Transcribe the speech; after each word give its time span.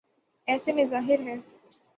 ایسے 0.47 0.71
میں 0.71 0.85
ظاہر 0.85 1.19
ہے۔ 1.19 1.35